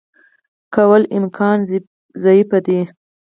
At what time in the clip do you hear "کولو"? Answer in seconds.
0.73-1.05